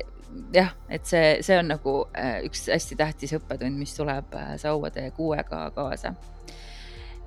[0.54, 5.10] jah, et see, see on nagu äh, üks hästi tähtis õppetund, mis tuleb äh, sauade
[5.18, 6.14] kuuega kaasa.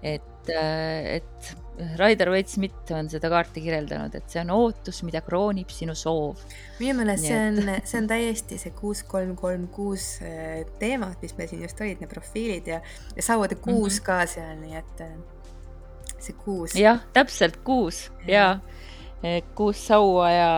[0.02, 1.52] et, äh, et
[1.98, 6.42] Raider Waite-Smith on seda kaarti kirjeldanud, et see on ootus, mida kroonib sinu soov.
[6.80, 11.34] minu meelest see on, see on täiesti see kuus, kolm, kolm, kuus äh, teemad, mis
[11.38, 12.82] meil siin just olid, need profiilid ja,
[13.16, 14.06] ja sauade kuus mm -hmm.
[14.06, 15.16] ka seal, nii et äh,
[16.18, 16.76] see kuus.
[16.78, 18.60] jah, täpselt kuus ja,
[19.22, 20.54] ja kuus saua ja,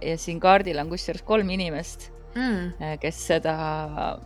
[0.00, 3.54] ja siin kaardil on kusjuures kolm inimest mm., äh, kes seda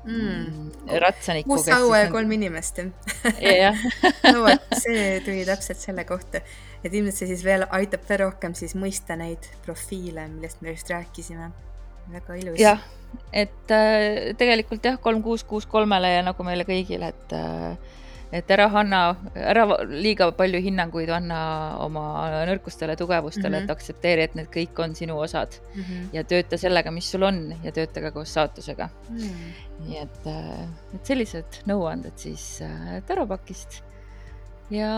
[0.05, 0.71] mm.
[1.03, 1.55] ratsanikku.
[1.55, 3.79] kuus saua ja kolm inimest jah
[4.33, 6.43] no vot, see tuli täpselt selle kohta,
[6.85, 10.91] et ilmselt see siis veel aitab veel rohkem siis mõista neid profiile, millest me just
[10.93, 11.51] rääkisime.
[12.11, 12.61] väga ilus.
[12.61, 12.83] jah,
[13.33, 17.99] et äh, tegelikult jah, kolm, kuus, kuus kolmele ja nagu meile kõigile, et äh,
[18.33, 19.01] et ära anna,
[19.35, 21.41] ära liiga palju hinnanguid anna
[21.83, 22.05] oma
[22.49, 23.67] nõrkustele, tugevustele mm, -hmm.
[23.67, 25.83] et aktsepteeri, et need kõik on sinu osad mm.
[25.83, 26.09] -hmm.
[26.15, 29.19] ja tööta sellega, mis sul on ja tööta ka koos saatusega mm.
[29.19, 29.53] -hmm.
[29.87, 33.83] nii et, äh, et sellised nõuanded siis äh, Tarapakist.
[34.71, 34.91] ja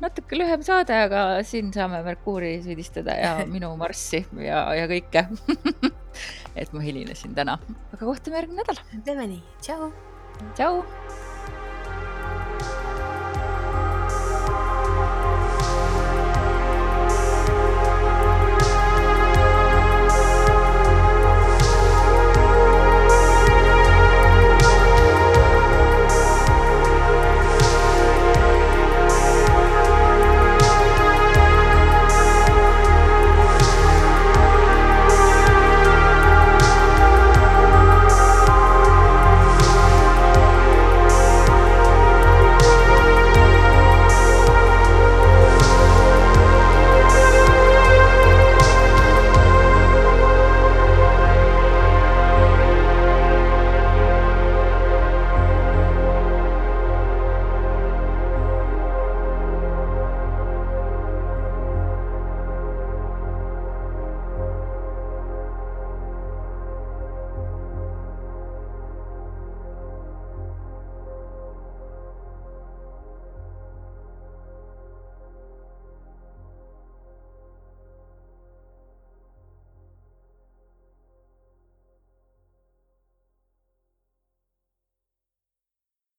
[0.00, 5.26] natuke lühem saade, aga siin saame Merkuuri süüdistada ja minu Marssi ja, ja kõike
[6.60, 7.58] et ma hilinesin täna,
[7.92, 8.82] aga kohtume järgmine nädal.
[9.04, 9.92] teeme nii, tšau.
[10.54, 11.31] tšau.
[12.62, 13.11] Bye.